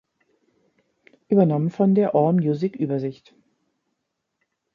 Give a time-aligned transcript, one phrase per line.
[1.27, 3.35] Übernommen von der AllMusic-Übersicht.